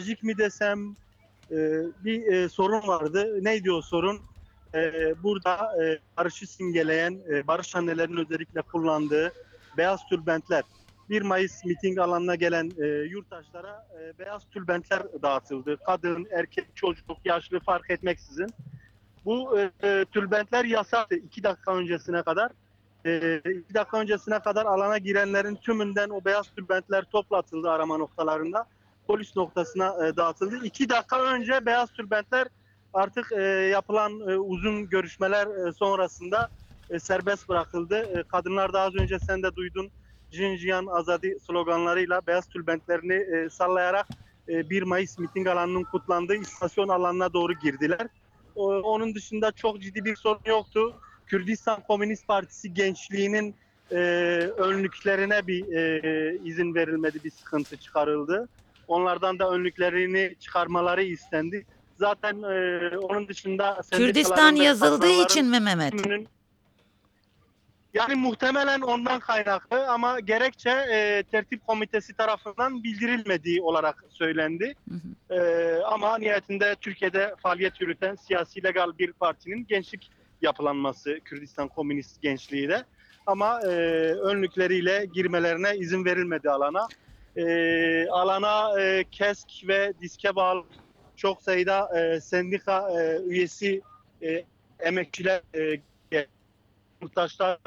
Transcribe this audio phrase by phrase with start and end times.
[0.00, 0.96] trajik mi desem
[1.50, 1.56] e,
[2.04, 3.44] bir e, sorun vardı.
[3.44, 4.20] Neydi o sorun?
[4.74, 9.32] E, burada e, barışı simgeleyen, e, barış annelerin özellikle kullandığı
[9.76, 10.62] beyaz tülbentler.
[11.10, 15.76] 1 Mayıs miting alanına gelen e, yurttaşlara e, beyaz tülbentler dağıtıldı.
[15.86, 18.48] Kadın, erkek, çocuk, yaşlı fark etmeksizin.
[19.24, 22.52] Bu e, e, tülbentler yasaktı 2 dakika öncesine kadar.
[23.00, 28.66] 2 dakika öncesine kadar alana girenlerin tümünden o beyaz tülbentler toplatıldı arama noktalarında.
[29.10, 30.60] Polis noktasına e, dağıtıldı.
[30.64, 32.46] 2 dakika önce beyaz tülbentler
[32.92, 36.48] artık e, yapılan e, uzun görüşmeler e, sonrasında
[36.90, 37.96] e, serbest bırakıldı.
[37.96, 39.90] E, kadınlar da az önce sen de duydun.
[40.30, 44.06] Jinjiyan Azadi sloganlarıyla beyaz tülbentlerini e, sallayarak
[44.48, 48.06] e, 1 Mayıs miting alanının kutlandığı istasyon alanına doğru girdiler.
[48.54, 51.00] O- onun dışında çok ciddi bir sorun yoktu.
[51.26, 53.54] Kürdistan Komünist Partisi gençliğinin
[53.90, 53.96] e,
[54.58, 58.48] önlüklerine bir e, izin verilmedi, bir sıkıntı çıkarıldı.
[58.90, 61.66] Onlardan da önlüklerini çıkarmaları istendi.
[61.96, 65.94] Zaten e, onun dışında Kürdistan yazıldığı için mi Mehmet?
[67.94, 74.74] yani muhtemelen ondan kaynaklı ama gerekçe e, tertip komitesi tarafından bildirilmediği olarak söylendi.
[74.88, 75.34] Hı hı.
[75.34, 80.10] E, ama nihayetinde Türkiye'de faaliyet yürüten siyasi legal bir partinin gençlik
[80.42, 82.84] yapılanması Kürdistan Komünist Gençliği de.
[83.26, 83.66] Ama e,
[84.14, 86.88] önlükleriyle girmelerine izin verilmedi alana.
[87.36, 90.64] E, alana e, KESK ve diske bağlı
[91.16, 93.80] çok sayıda e, sendika e, üyesi
[94.22, 94.44] e,
[94.78, 95.80] emekçiler e,
[97.02, 97.58] yurttaşlar,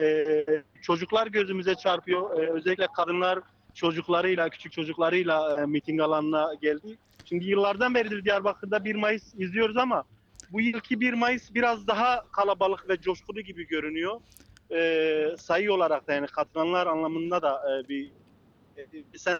[0.00, 0.44] e,
[0.82, 2.42] çocuklar gözümüze çarpıyor.
[2.42, 3.38] E, özellikle kadınlar
[3.74, 6.98] çocuklarıyla, küçük çocuklarıyla e, miting alanına geldi.
[7.24, 10.04] Şimdi yıllardan beridir Diyarbakır'da 1 Mayıs izliyoruz ama
[10.52, 14.20] bu yılki 1 Mayıs biraz daha kalabalık ve coşkulu gibi görünüyor.
[14.72, 18.10] E, sayı olarak da yani katılanlar anlamında da e, bir
[19.16, 19.38] sen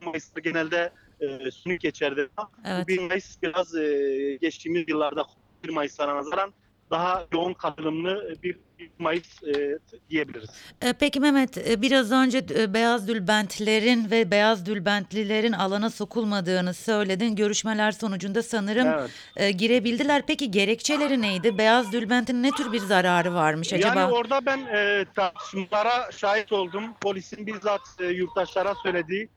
[0.00, 2.28] 1 Mayıs'ta genelde e, sünük geçerdi.
[2.64, 2.88] Evet.
[2.88, 5.26] 1 Mayıs biraz e, geçtiğimiz yıllarda
[5.64, 6.52] 1 Mayıs'lara nazaran
[6.90, 9.78] daha yoğun katılımlı bir 1 Mayıs e,
[10.10, 10.50] diyebiliriz.
[10.82, 17.36] E, Peki Mehmet, e, biraz önce e, beyaz dülbentlerin ve beyaz dülbentlilerin alana sokulmadığını söyledin.
[17.36, 19.10] Görüşmeler sonucunda sanırım Evet.
[19.36, 20.22] e, girebildiler.
[20.26, 21.58] Peki gerekçeleri neydi?
[21.58, 24.00] Beyaz dülbentin ne tür bir zararı varmış acaba?
[24.00, 26.84] Yani orada ben e, tartışmalara şahit oldum.
[27.00, 29.28] Polisin bizzat e, yurttaşlara söylediği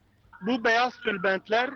[0.42, 1.70] bu beyaz tülbentler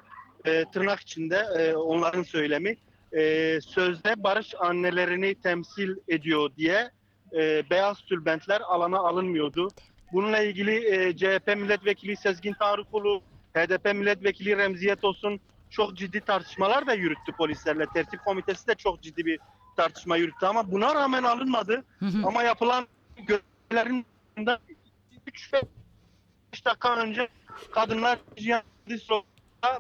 [0.45, 2.77] e, tırnak içinde e, onların söylemi
[3.15, 6.91] e, sözde barış annelerini temsil ediyor diye
[7.33, 9.67] e, beyaz tülbentler alana alınmıyordu.
[10.13, 13.21] Bununla ilgili e, CHP milletvekili Sezgin Tanrıkulu,
[13.53, 15.39] HDP milletvekili Remziye Tosun
[15.69, 17.85] çok ciddi tartışmalar da yürüttü polislerle.
[17.93, 19.39] Tertip komitesi de çok ciddi bir
[19.77, 21.83] tartışma yürüttü ama buna rağmen alınmadı.
[21.99, 22.27] Hı hı.
[22.27, 22.87] Ama yapılan
[23.17, 24.05] görevlerin
[25.27, 25.61] 3 ve
[26.53, 27.27] 5 dakika önce
[27.71, 28.19] kadınlar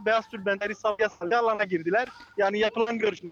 [0.05, 2.07] beyaz tülbentleri salya salya alana girdiler.
[2.37, 3.29] Yani yapılan görüşme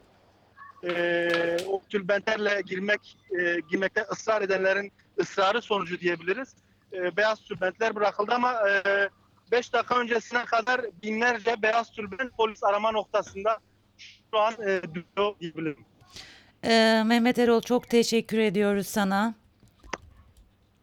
[0.83, 6.55] eee o tülbentlerle girmek eee, girmekte ısrar edenlerin ısrarı sonucu diyebiliriz.
[6.91, 8.53] Eee, beyaz tülbentler bırakıldı ama
[9.51, 13.59] 5 dakika öncesine kadar binlerce beyaz tülbent polis arama noktasında
[14.31, 15.85] şu an eee duruyor diyebilirim.
[16.63, 19.33] E, Mehmet Erol çok teşekkür ediyoruz sana.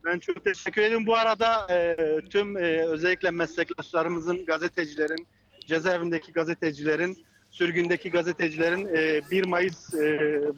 [0.05, 1.07] Ben çok teşekkür ederim.
[1.07, 1.97] Bu arada e,
[2.31, 5.27] tüm e, özellikle meslektaşlarımızın, gazetecilerin,
[5.71, 9.99] cezaevindeki gazetecilerin, sürgündeki gazetecilerin e, 1 Mayıs e,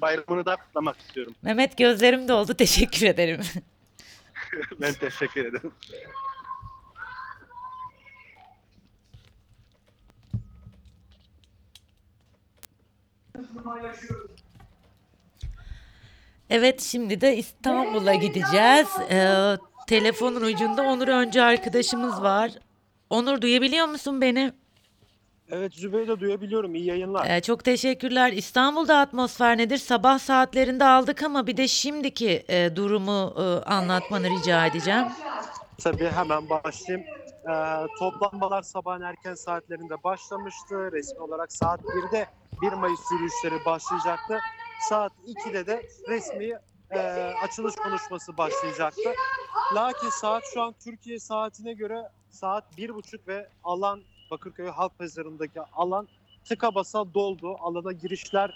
[0.01, 1.35] bayramını da kutlamak istiyorum.
[1.43, 2.55] Mehmet gözlerim doldu.
[2.59, 3.41] Teşekkür ederim.
[4.81, 5.73] ben teşekkür ederim.
[16.51, 18.89] Evet şimdi de İstanbul'a gideceğiz.
[19.11, 19.57] Ee,
[19.87, 22.51] telefonun ucunda Onur Öncü arkadaşımız var.
[23.11, 24.53] Onur duyabiliyor musun beni?
[25.55, 26.75] Evet Zübeyde duyabiliyorum.
[26.75, 27.31] İyi yayınlar.
[27.31, 28.33] Ee, çok teşekkürler.
[28.33, 29.79] İstanbul'da atmosfer nedir?
[29.79, 35.05] Sabah saatlerinde aldık ama bir de şimdiki e, durumu e, anlatmanı rica edeceğim.
[35.79, 37.07] Tabii hemen başlayayım.
[37.51, 40.93] Ee, toplanmalar sabahın erken saatlerinde başlamıştı.
[40.93, 42.27] Resmi olarak saat 1'de
[42.63, 44.39] 1 Mayıs yürüyüşleri başlayacaktı.
[44.89, 46.59] Saat 2'de de resmi
[46.91, 46.99] e,
[47.43, 49.11] açılış konuşması başlayacaktı.
[49.75, 56.09] Lakin saat şu an Türkiye saatine göre saat 1.30 ve alan Bakırköy Halk Pazarı'ndaki alan
[56.45, 57.57] tıka basa doldu.
[57.61, 58.51] Alana girişler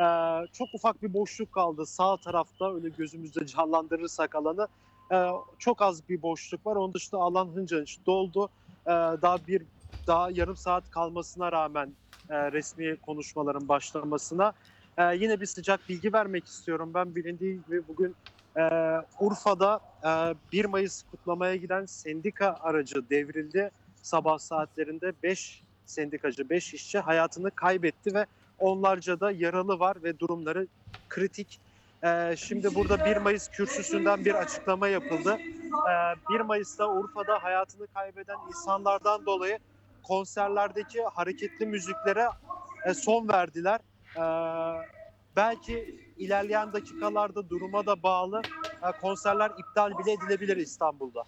[0.00, 0.06] e,
[0.54, 4.68] çok ufak bir boşluk kaldı sağ tarafta öyle gözümüzde canlandırırsak alanı.
[5.12, 5.30] Ee,
[5.60, 6.76] çok az bir boşluk var.
[6.76, 8.50] Onun dışında alan hınca hınç doldu.
[8.88, 9.68] Ee, daha bir
[10.08, 11.98] daha yarım saat kalmasına rağmen
[12.30, 14.54] e, resmi konuşmaların başlamasına
[14.98, 16.94] e, yine bir sıcak bilgi vermek istiyorum.
[16.94, 18.16] Ben bilindiği gibi bugün
[18.58, 18.62] e,
[19.20, 20.10] Urfa'da e,
[20.52, 23.72] 1 Mayıs kutlamaya giden sendika aracı devrildi.
[24.08, 28.26] Sabah saatlerinde 5 sendikacı 5 işçi hayatını kaybetti ve
[28.58, 30.66] onlarca da yaralı var ve durumları
[31.08, 31.60] kritik.
[32.04, 35.38] Ee, şimdi burada 1 Mayıs kürsüsünden bir açıklama yapıldı.
[35.90, 39.58] Ee, 1 Mayıs'ta Urfa'da hayatını kaybeden insanlardan dolayı
[40.02, 42.28] konserlerdeki hareketli müziklere
[42.86, 43.80] e, son verdiler.
[44.16, 44.22] Ee,
[45.36, 48.42] belki ilerleyen dakikalarda duruma da bağlı
[48.82, 51.24] e, konserler iptal bile edilebilir İstanbul'da.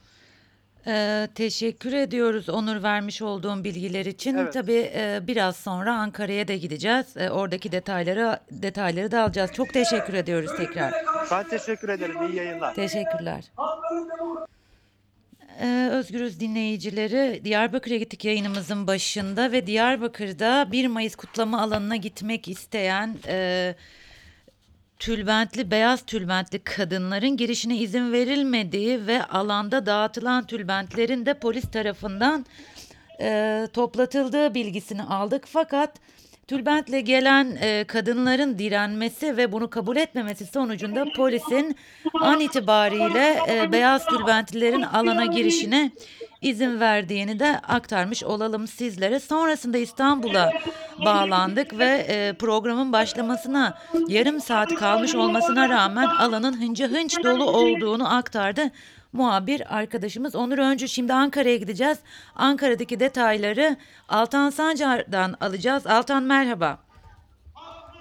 [0.86, 4.36] Ee, teşekkür ediyoruz Onur vermiş olduğum bilgiler için.
[4.36, 4.52] Evet.
[4.52, 7.16] Tabii e, biraz sonra Ankara'ya da gideceğiz.
[7.16, 9.50] E, oradaki detayları detayları da alacağız.
[9.52, 10.94] Çok teşekkür ediyoruz tekrar.
[11.30, 12.16] Ben teşekkür ederim.
[12.30, 12.74] İyi yayınlar.
[12.74, 13.44] Teşekkürler.
[15.62, 23.16] Ee, Özgürüz dinleyicileri Diyarbakır'a gittik yayınımızın başında ve Diyarbakır'da 1 Mayıs kutlama alanına gitmek isteyen
[23.26, 23.74] e,
[25.00, 32.46] tülbentli beyaz tülbentli kadınların girişine izin verilmediği ve alanda dağıtılan tülbentlerin de polis tarafından
[33.20, 35.44] e, toplatıldığı bilgisini aldık.
[35.46, 35.96] Fakat
[36.48, 41.76] tülbentle gelen e, kadınların direnmesi ve bunu kabul etmemesi sonucunda polisin
[42.20, 45.90] an itibariyle e, beyaz tülbentlilerin alana girişine
[46.42, 49.20] izin verdiğini de aktarmış olalım sizlere.
[49.20, 50.52] Sonrasında İstanbul'a
[51.04, 53.78] bağlandık ve e, programın başlamasına
[54.08, 58.70] yarım saat kalmış olmasına rağmen alanın hınca hınç dolu olduğunu aktardı
[59.12, 60.88] muhabir arkadaşımız Onur Öncü.
[60.88, 61.98] Şimdi Ankara'ya gideceğiz.
[62.36, 63.76] Ankara'daki detayları
[64.08, 65.86] Altan Sancar'dan alacağız.
[65.86, 66.78] Altan merhaba.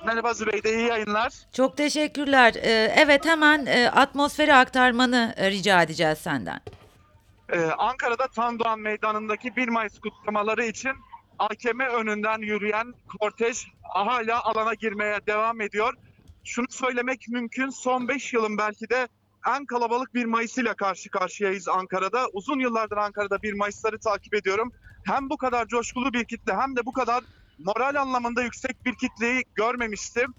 [0.05, 1.33] Merhaba Zübeyde, iyi yayınlar.
[1.53, 2.53] Çok teşekkürler.
[2.55, 6.59] Ee, evet hemen e, atmosferi aktarmanı e, rica edeceğiz senden.
[7.51, 10.91] Ee, Ankara'da Tandoğan Meydanı'ndaki 1 Mayıs kutlamaları için
[11.39, 15.93] AKM önünden yürüyen kortej hala alana girmeye devam ediyor.
[16.43, 19.07] Şunu söylemek mümkün, son 5 yılın belki de
[19.47, 22.27] en kalabalık 1 Mayıs ile karşı karşıyayız Ankara'da.
[22.33, 24.71] Uzun yıllardır Ankara'da 1 Mayıs'ları takip ediyorum.
[25.05, 27.23] Hem bu kadar coşkulu bir kitle hem de bu kadar
[27.59, 30.33] moral anlamında yüksek bir kitleyi görmemiştim.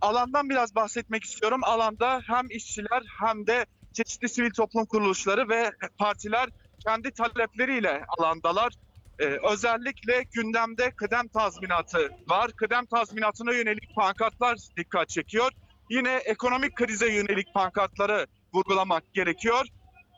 [0.00, 1.60] Alandan biraz bahsetmek istiyorum.
[1.64, 6.48] Alanda hem işçiler hem de çeşitli sivil toplum kuruluşları ve partiler
[6.86, 8.72] kendi talepleriyle alandalar.
[9.18, 12.50] Ee, özellikle gündemde kıdem tazminatı var.
[12.52, 15.50] Kıdem tazminatına yönelik pankartlar dikkat çekiyor.
[15.90, 19.66] Yine ekonomik krize yönelik pankartları vurgulamak gerekiyor.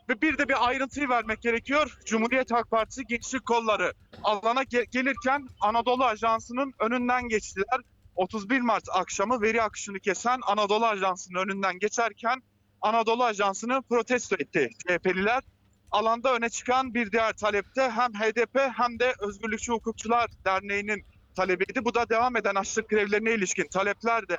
[0.09, 1.97] Ve bir de bir ayrıntıyı vermek gerekiyor.
[2.05, 3.93] Cumhuriyet Halk Partisi Gençlik Kolları
[4.23, 7.81] alana ge- gelirken Anadolu Ajansı'nın önünden geçtiler.
[8.15, 12.41] 31 Mart akşamı veri akışını kesen Anadolu Ajansı'nın önünden geçerken
[12.81, 15.43] Anadolu Ajansı'nı protesto etti CHP'liler.
[15.91, 21.05] Alanda öne çıkan bir diğer talepte hem HDP hem de Özgürlükçü Hukukçular Derneği'nin
[21.35, 21.85] talebiydi.
[21.85, 24.37] Bu da devam eden açlık grevlerine ilişkin talepler de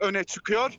[0.00, 0.70] öne çıkıyor.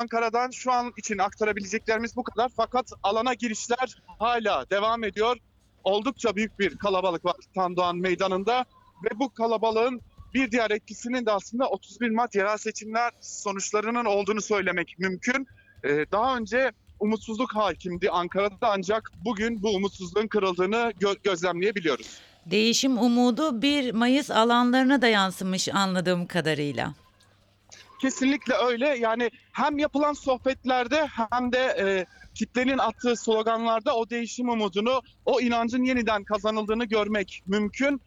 [0.00, 2.50] Ankara'dan şu an için aktarabileceklerimiz bu kadar.
[2.56, 5.36] Fakat alana girişler hala devam ediyor.
[5.84, 8.64] Oldukça büyük bir kalabalık var Tandoğan Meydanı'nda
[9.04, 10.00] ve bu kalabalığın
[10.34, 15.46] bir diğer etkisinin de aslında 31 Mart yerel seçimler sonuçlarının olduğunu söylemek mümkün.
[15.84, 22.20] Ee, daha önce umutsuzluk hakimdi Ankara'da ancak bugün bu umutsuzluğun kırıldığını gö- gözlemleyebiliyoruz.
[22.46, 26.94] Değişim umudu 1 Mayıs alanlarına da yansımış anladığım kadarıyla.
[28.00, 28.88] Kesinlikle öyle.
[28.88, 35.84] Yani hem yapılan sohbetlerde hem de e, kitlenin attığı sloganlarda o değişim umudunu, o inancın
[35.84, 38.00] yeniden kazanıldığını görmek mümkün.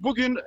[0.00, 0.38] Bugün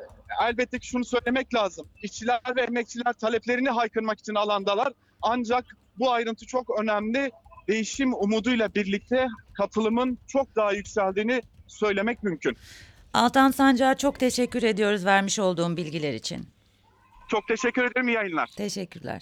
[0.42, 1.88] elbette ki şunu söylemek lazım.
[2.04, 4.94] İşçiler ve emekçiler taleplerini haykırmak için alandalar.
[5.22, 5.66] Ancak
[6.00, 7.32] bu ayrıntı çok önemli.
[7.68, 12.58] Değişim umuduyla birlikte katılımın çok daha yükseldiğini söylemek mümkün.
[13.14, 16.48] Altan Sancar çok teşekkür ediyoruz vermiş olduğum bilgiler için.
[17.28, 18.08] Çok teşekkür ederim.
[18.08, 18.50] İyi yayınlar.
[18.58, 19.22] Teşekkürler.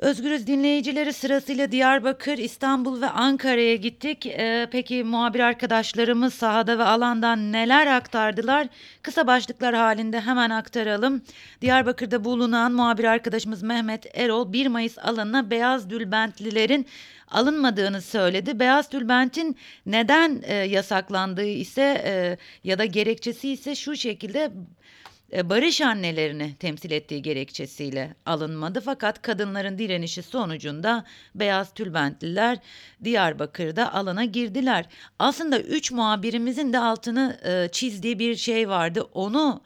[0.00, 4.26] Özgürüz dinleyicileri sırasıyla Diyarbakır, İstanbul ve Ankara'ya gittik.
[4.26, 8.66] Ee, peki muhabir arkadaşlarımız sahada ve alandan neler aktardılar?
[9.02, 11.22] Kısa başlıklar halinde hemen aktaralım.
[11.60, 16.86] Diyarbakır'da bulunan muhabir arkadaşımız Mehmet Erol 1 Mayıs alanına beyaz dülbentlilerin
[17.30, 18.58] alınmadığını söyledi.
[18.60, 24.50] Beyaz tülbentin neden e, yasaklandığı ise e, ya da gerekçesi ise şu şekilde
[25.32, 28.80] barış annelerini temsil ettiği gerekçesiyle alınmadı.
[28.80, 32.58] Fakat kadınların direnişi sonucunda beyaz tülbentliler
[33.04, 34.84] Diyarbakır'da alana girdiler.
[35.18, 39.02] Aslında üç muhabirimizin de altını e, çizdiği bir şey vardı.
[39.14, 39.62] Onu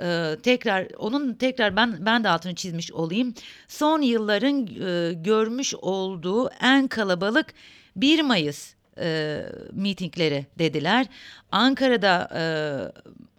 [0.00, 3.34] e, tekrar onun tekrar ben ben de altını çizmiş olayım.
[3.68, 7.46] Son yılların e, görmüş olduğu en kalabalık
[7.96, 11.06] 1 Mayıs e, mitingleri dediler.
[11.52, 12.42] Ankara'da e,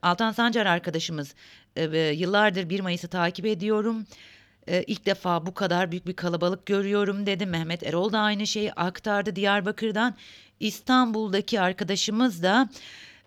[0.01, 1.35] Altan Sancar arkadaşımız
[1.75, 4.05] e, yıllardır 1 Mayıs'ı takip ediyorum.
[4.67, 7.45] E, ilk defa bu kadar büyük bir kalabalık görüyorum dedi.
[7.45, 10.15] Mehmet Erol da aynı şeyi aktardı Diyarbakır'dan.
[10.59, 12.69] İstanbul'daki arkadaşımız da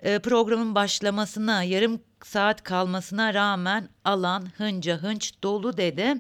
[0.02, 6.14] e, programın başlamasına yarım saat kalmasına rağmen alan hınca hınç dolu dedi.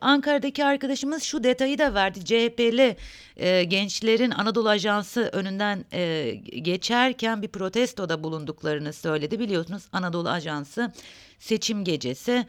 [0.00, 2.24] Ankara'daki arkadaşımız şu detayı da verdi.
[2.24, 2.96] CHP'li
[3.36, 6.30] e, gençlerin Anadolu Ajansı önünden e,
[6.62, 9.38] geçerken bir protestoda bulunduklarını söyledi.
[9.38, 10.92] Biliyorsunuz Anadolu Ajansı
[11.38, 12.46] seçim gecesi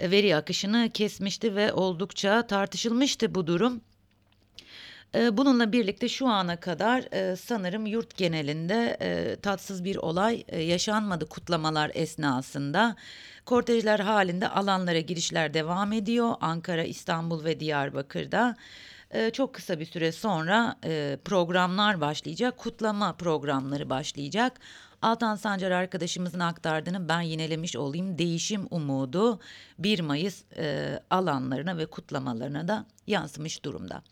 [0.00, 3.80] e, veri akışını kesmişti ve oldukça tartışılmıştı bu durum.
[5.14, 10.60] E, Bununla birlikte şu ana kadar e, sanırım yurt genelinde e, tatsız bir olay e,
[10.60, 12.96] yaşanmadı kutlamalar esnasında.
[13.44, 16.34] Kortejler halinde alanlara girişler devam ediyor.
[16.40, 18.56] Ankara, İstanbul ve Diyarbakır'da.
[19.32, 20.76] Çok kısa bir süre sonra
[21.24, 22.58] programlar başlayacak.
[22.58, 24.60] Kutlama programları başlayacak.
[25.02, 28.18] Altan Sancar arkadaşımızın aktardığını ben yinelemiş olayım.
[28.18, 29.40] Değişim umudu
[29.78, 30.42] 1 Mayıs
[31.10, 34.02] alanlarına ve kutlamalarına da yansımış durumda.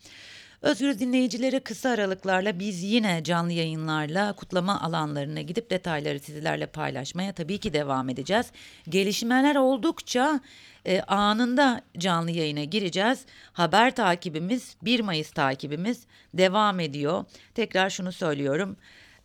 [0.61, 7.57] Özgür dinleyicilere kısa aralıklarla biz yine canlı yayınlarla kutlama alanlarına gidip detayları sizlerle paylaşmaya tabii
[7.57, 8.51] ki devam edeceğiz.
[8.89, 10.39] Gelişmeler oldukça
[10.85, 13.25] e, anında canlı yayına gireceğiz.
[13.53, 17.25] Haber takibimiz 1 Mayıs takibimiz devam ediyor.
[17.55, 18.77] Tekrar şunu söylüyorum.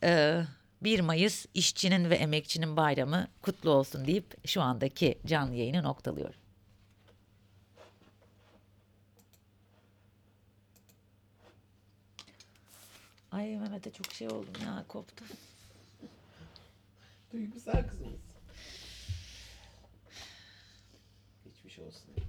[0.03, 0.41] E,
[0.83, 6.46] 1 Mayıs işçinin ve emekçinin bayramı kutlu olsun deyip şu andaki canlı yayını noktalıyorum.
[13.37, 15.27] Ay Mehmet'e çok şey oldum ya koptum.
[17.33, 18.21] Duygusal kızımız.
[21.45, 22.26] Geçmiş olsun